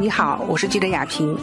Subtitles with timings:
[0.00, 1.36] 你好，我是记者雅萍。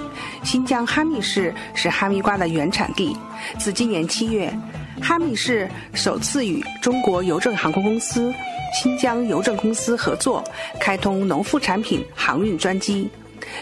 [0.43, 3.15] 新疆哈密市是哈密瓜的原产地。
[3.59, 4.51] 自今年七月，
[4.99, 8.33] 哈密市首次与中国邮政航空公司、
[8.73, 10.43] 新疆邮政公司合作，
[10.79, 13.07] 开通农副产品航运专机，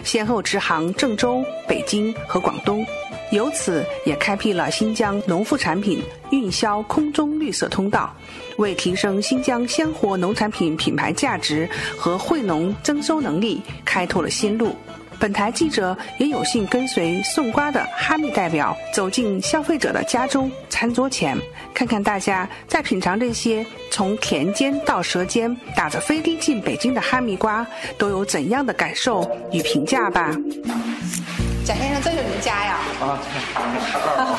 [0.03, 2.85] 先后直航郑州、北京和广东。
[3.31, 8.15] 由此也开辟了新疆农副产品运销空中绿色通道，
[8.57, 11.67] 为提升新疆鲜活农产品品牌价值
[11.97, 14.75] 和惠农增收能力开拓了新路。
[15.19, 21.37] 本台记者也有幸跟随送瓜的哈密代表走进消费者的家中餐桌前，
[21.73, 27.65] 看看大家在品尝这些从田间到舌尖打着飞的进北京的哈密瓜
[27.97, 30.35] 都有怎样的感受与评价吧。
[31.65, 32.77] 贾先生，这是您家呀？
[33.01, 33.17] 啊，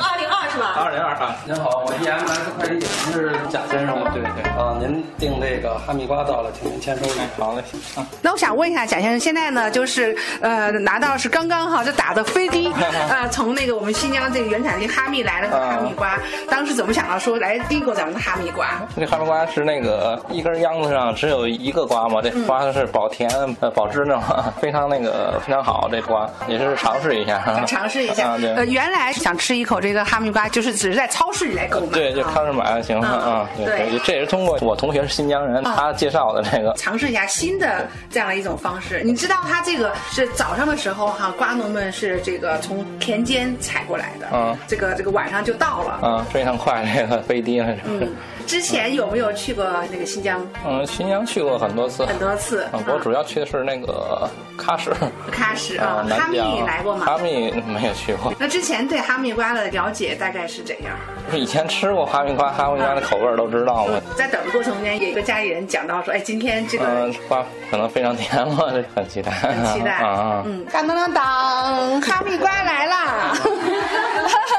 [0.00, 0.72] 二零二是吧？
[0.74, 4.10] 二零二啊，您好，我 EMS 快递，您是贾先生吗？
[4.14, 7.04] 对对啊，您订这个哈密瓜到了，请您签收。
[7.36, 7.62] 好嘞，
[7.94, 8.06] 啊。
[8.22, 12.72] 那我想问一下贾先生，现在呢，就是呃，拿到是刚刚哈，就打的飞机，
[13.10, 18.66] 呃，从那个我们新疆这个原产地哈密来的哈密瓜，当时怎么想到说来订购咱们的哈密瓜？
[18.98, 24.18] 这哈密瓜是那个一根秧子上只有一个瓜嘛，这瓜是保甜呃保汁呢，
[24.58, 26.26] 非常那个非常好，这瓜。
[26.48, 28.36] 也是尝试一下，尝试一下。
[28.56, 31.88] 呃，原来想吃一口这个哈密瓜，就是只是在超市里来购买。
[31.92, 33.48] 对，就超市买就行了啊。
[33.56, 36.72] 对，这也是通过我同学是新疆人，他介绍的这个。
[36.74, 39.02] 尝试一下新的这样的一种方式。
[39.04, 47.74] 你知道他这个是早上的时候哈，瓜农们是这个从田间采过来的，嗯，这个这个晚上就到了，嗯，非常快，这个飞的了。
[47.84, 48.08] 嗯，
[48.46, 50.46] 之前有没有去过那个新疆？
[50.66, 52.66] 嗯，新疆去过很多次，很多次。
[52.86, 54.90] 我主要去的是那个喀什。
[55.32, 56.40] 喀什啊，哈密。
[56.40, 57.06] 你来过吗？
[57.06, 58.32] 哈密没有去过。
[58.38, 60.96] 那之前对哈密瓜的了解大概是怎样？
[61.32, 64.00] 以前吃过哈密瓜，哈密瓜的口味都知道嘛。
[64.16, 68.64] 在等的过程中间，有一个家里人讲到说：“哎，今天这个瓜可能非常甜嘛，
[68.94, 73.36] 很期待，很期待啊！”嗯，当当当当，哈密瓜来了。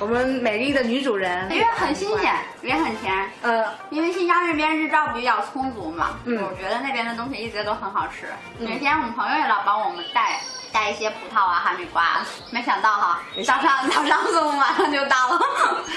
[0.00, 3.14] 我们美丽的女主人，因为很新鲜，也很甜。
[3.42, 8.26] 呃，因为新疆这边日照比较充足嘛，嗯，我觉得那边的东西一直都很好吃。
[8.58, 10.40] 每天我们朋友也老帮我们带
[10.72, 15.40] 带一些葡萄啊、哈密瓜，没想到哈，早上 早上送，晚上就到了，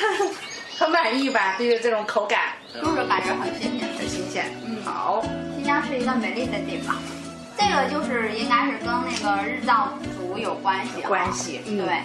[0.77, 1.55] 很满意吧？
[1.57, 4.45] 对这种口感，就是感觉很新鲜，很新鲜。
[4.63, 5.23] 嗯，好，
[5.55, 6.95] 新疆是一个美丽的地方，
[7.57, 12.03] 这个就是应该是跟那个日照足有关系，关系，对。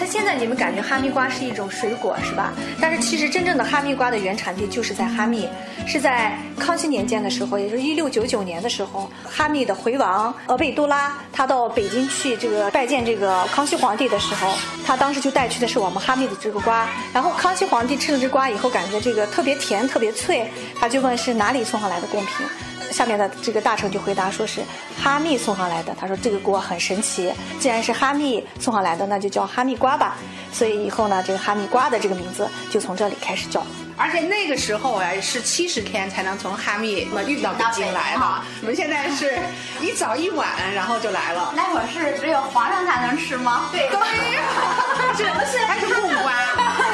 [0.00, 2.54] 它现在你们感觉哈密瓜是一种水果是吧？
[2.80, 5.46] 但是其实真正的哈密瓜的原产地就是在哈密，
[5.86, 14.54] 是在康熙年间的时候，也就是一六九九年的时候，哈密的回王额贝都拉他到北京去这个拜见这个康熙皇帝的时候，
[14.86, 16.88] 他当时就带去的是我们哈密的这个瓜。
[17.12, 20.50] 然后康熙皇帝吃了这瓜以后，感觉这个特别甜特别脆，
[20.80, 22.46] 他就问是哪里送上来的贡品。
[22.90, 24.60] 下面的这个大臣就回答说是
[25.00, 25.94] 哈密送上来的。
[25.98, 30.16] 他说这个锅很神奇，既然是哈密送上来的，那就叫哈密瓜吧。
[30.52, 33.64] 所以以后呢，这个哈密瓜的这个名字就从这里开始叫。
[33.96, 38.42] 而且那个时候啊，是七十天才能从哈密运到北京来哈。
[38.62, 39.38] 我们现在是
[39.80, 41.52] 一早一晚，然后就来了。
[41.54, 43.68] 那会儿是只有皇上才能吃吗？
[43.70, 43.98] 对，对，
[45.52, 46.89] 是还是贡瓜，都叫蜜做贡瓜。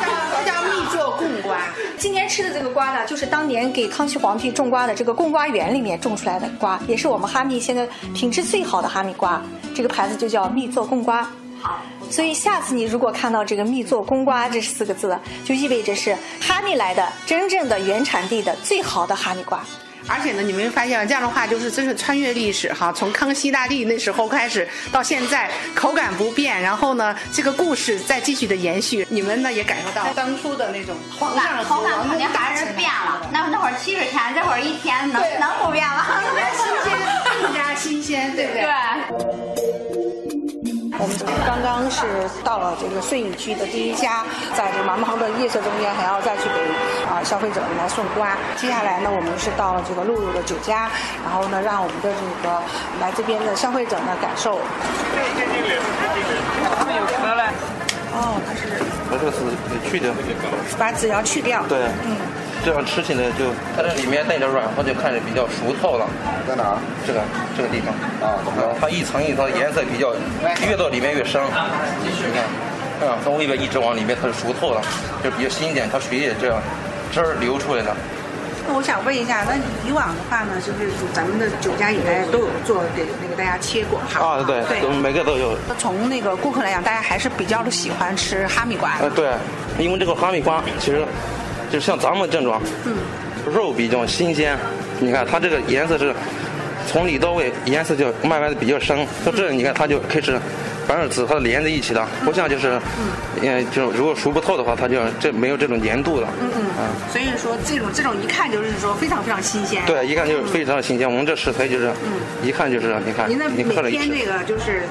[1.99, 9.43] 今天吃的这个瓜呢，就是当年给康熙皇帝种瓜的这个贡瓜园里面种出来的瓜，也是我们哈密现在品质最好的哈密瓜。
[9.75, 11.23] 这个牌子就叫蜜作贡瓜。
[11.61, 11.81] 好。
[12.11, 19.65] 所以下次你如果看到这个“蜜作贡瓜”这四个字，就意味着是哈密来的真正的原产地的最好的哈密瓜。
[20.09, 29.07] 而且呢，你们发现这样的话，就是真是穿越历史哈，从康熙大帝那时候开始到现在，口感不变，然后呢，这个故事再继续的延续。
[29.11, 33.29] 你们呢也感受到当初的那种口感，口感肯定还是变了。
[33.33, 36.07] 那那会儿七十天，这会儿一天能能不变吗？
[36.23, 36.93] 更加新鲜，
[37.43, 38.63] 更加新鲜，对不对？
[38.63, 39.86] 对。
[40.99, 42.07] 我们刚刚是
[42.43, 44.25] 到了这个顺义区的第一家，
[44.57, 46.61] 在这茫茫的夜色中间，还要再去给
[47.09, 48.37] 啊消费者们来送瓜。
[48.57, 50.89] 接下来呢，我们是到了这个露露的酒家，
[51.25, 52.63] 然后呢，让我们的这个
[53.01, 54.59] 来这边的消费者呢感受。
[56.79, 57.45] 他们有壳嘞。
[58.17, 58.81] 哦，它是。
[59.09, 59.39] 它这个是
[59.89, 60.11] 去掉，
[60.79, 61.63] 把籽要去掉。
[61.69, 61.79] 对。
[62.05, 62.17] 嗯。
[62.65, 66.07] 这样吃起来就，它这里面带着软和，就看着比较熟透了。
[66.49, 66.77] 在哪？
[67.07, 67.21] 这个
[67.57, 68.39] 这个地方啊，
[68.81, 70.13] 它一层一层颜色比较，
[70.69, 71.41] 越到里面越深。
[72.03, 74.83] 你看，啊，从外边一直往里面，它是熟透了，
[75.23, 76.61] 就比较新一点，它水也这样
[77.13, 77.97] 汁儿流出来了。
[78.69, 79.55] 那我想问一下，那
[79.89, 84.27] 以往的话呢，就是咱们的酒家应该都有做给那个大家切过哈？
[84.27, 85.57] 啊，对，对，每个都有。
[85.79, 88.97] 从那个顾客来讲，大家还是比较的喜欢吃哈密瓜。
[89.01, 89.31] 呃，对，
[89.79, 91.05] 因为这个哈密瓜其实。
[91.71, 92.61] 就像咱们这种，
[93.55, 94.57] 肉比较新鲜。
[95.01, 96.15] 你看它这个颜色是，
[96.87, 100.39] 从里到外颜色就慢慢的比较深，到这你看它就开始。
[100.87, 102.81] 反而紫它连在一起的，不像就是，
[103.43, 106.29] 嗯，就如果熟不透的话，它就这没有这种粘度了。
[106.41, 107.11] 嗯嗯嗯。
[107.11, 109.83] 所以说这种这种一看就是说非常非常新鲜。
[109.85, 111.11] 对，一看就是非常新鲜。
[111.11, 111.91] 我们这食材就是，
[112.41, 114.85] 一看就是你看，您那每天这个就是，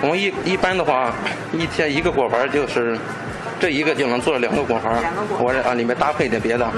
[0.00, 1.14] 我们一一般的话，
[1.52, 2.98] 一天一个果盘就是。
[3.58, 5.02] 这一个就能做两个果盘
[5.38, 6.70] 我这啊里面搭配点别的，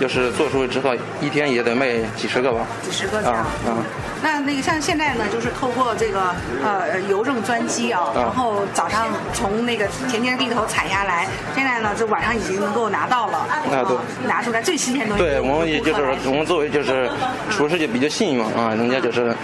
[0.00, 2.60] 就是做出之后一天也得卖几十个吧。
[2.82, 3.82] 几十个啊啊！
[4.22, 11.26] 那那个像现在呢，就是透过这个呃邮政专机啊，然后早上从那个田间地头采下来，
[11.56, 13.38] 现在呢这晚上已经能够拿到了。
[13.38, 14.28] 啊对。
[14.28, 15.24] 拿出来最新鲜的东西。
[15.24, 17.10] 对我们也就是我们作为就是
[17.50, 19.34] 厨师就比较幸运嘛啊，人家就是。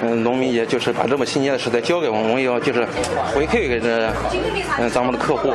[0.00, 2.86] 嗯，农民也就是把这么新鲜的食材交给我们，我们要就是
[3.34, 4.08] 回馈给这
[4.78, 5.52] 嗯咱们的客户，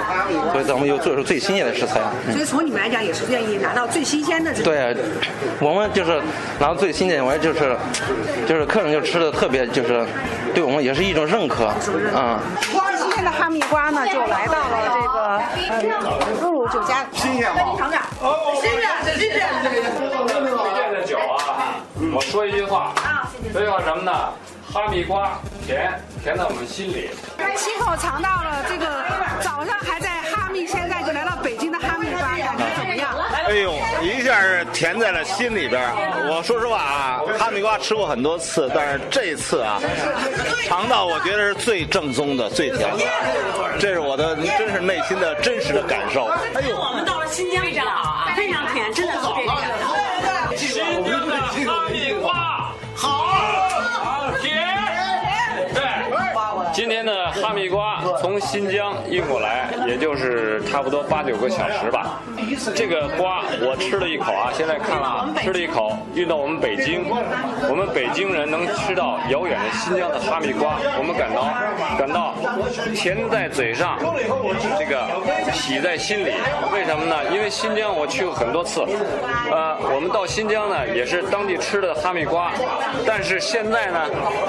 [0.51, 2.01] 所以咱们又做出最新鲜的食材。
[2.31, 4.51] 所以从你们来讲，也是愿意拿到最新鲜的。
[4.63, 4.97] 对，
[5.59, 6.19] 我们就是
[6.59, 7.77] 拿到最新鲜，我就是
[8.47, 10.03] 就是客人就吃的特别就是
[10.51, 11.67] 对我们也是一种认可
[12.15, 12.41] 啊。
[12.97, 15.43] 新鲜的哈密瓜呢，就来到了
[15.79, 15.93] 这个
[16.41, 17.05] 露露酒家。
[17.11, 17.75] 新鲜吗？
[17.77, 18.01] 尝尝。
[18.59, 18.81] 新鲜，
[19.15, 19.45] 新鲜。
[19.61, 21.77] 推荐的酒啊，
[22.15, 22.95] 我说一句话。
[22.95, 23.12] 这
[23.61, 24.11] 叫什么呢？
[24.71, 27.11] 哈密瓜甜，甜到我们心里。
[27.55, 28.87] 亲口尝到了这个，
[29.41, 33.13] 早上还在哈密，现在就来到北京的哈密瓜，感觉怎么样？
[33.45, 35.79] 哎呦，一下是甜在了心里边。
[36.27, 39.79] 我说实话啊，哈密瓜吃过很多次，但是这次啊，
[40.65, 43.05] 尝到我觉得是最正宗的、最甜的。
[43.79, 46.25] 这是我的，真是内心的真实的感受。
[46.25, 50.57] 哎呦，我们到了新疆，非常好啊，非常甜，真的特别甜。
[50.57, 52.32] 新疆的哈密瓜。
[57.53, 57.92] 天的哈密瓜
[58.23, 62.21] 从新疆运过来，也就是差不多八九个小时吧。
[62.73, 67.05] 这个瓜我吃了一口啊，现在看了，吃了一口，运到我们北京，
[67.69, 71.51] 我们北京人能吃到遥远的新疆的哈密瓜，我们感到
[71.99, 72.33] 感到
[72.95, 73.99] 甜在嘴上，
[74.79, 75.05] 这个
[75.51, 76.31] 喜在心里。
[76.71, 77.17] 为什么呢？
[77.29, 78.87] 因为新疆我去过很多次，
[79.51, 82.53] 呃，我们到新疆呢也是当地吃的哈密瓜，
[83.05, 83.99] 但是现在呢，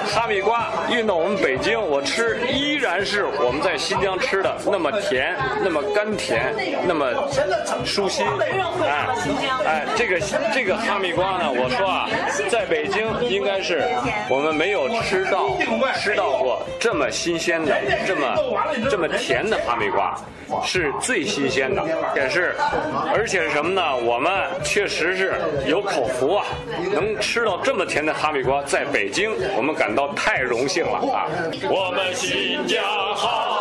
[0.06, 2.14] 哈密瓜运到我们北京，我吃。
[2.14, 6.54] 吃依然是我们在新疆吃的那么甜，那么甘甜，
[6.86, 7.06] 那么
[7.82, 8.26] 舒心。
[8.82, 9.08] 哎，
[9.64, 10.20] 哎，这个
[10.52, 12.06] 这个哈密瓜呢，我说啊，
[12.50, 13.88] 在北京应该是
[14.28, 15.56] 我们没有吃到
[15.94, 17.74] 吃到过这么新鲜的、
[18.06, 18.36] 这么
[18.90, 20.14] 这么甜的哈密瓜。
[20.62, 21.82] 是最新鲜的，
[22.14, 22.54] 也是，
[23.14, 23.96] 而且是什么呢？
[23.96, 24.30] 我们
[24.62, 26.44] 确实是有口福啊，
[26.92, 31.26] 能吃到这么甜的哈密瓜，在北京，我们感到太荣幸了啊！
[31.62, 32.84] 我们新疆
[33.16, 33.53] 好！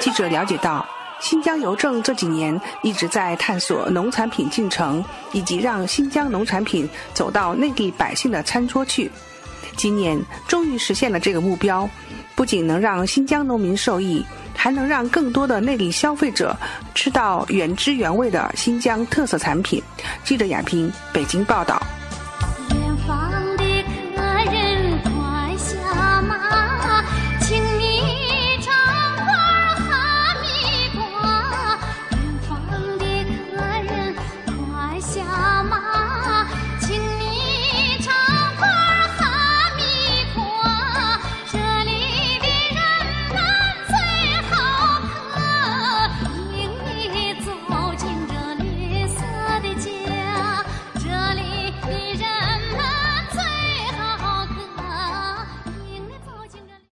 [0.00, 0.86] 记者了解到，
[1.20, 9.10] 新疆邮政这几年一直在探索农产品进城，以及让新疆农产品走到内地百姓的餐桌去。
[9.76, 11.88] 今年终于实现了这个目标。
[12.34, 14.24] 不仅能让新疆农民受益，
[14.56, 16.56] 还能让更多的内地消费者
[16.94, 19.82] 吃到原汁原味的新疆特色产品。
[20.24, 21.80] 记者亚平北京报道。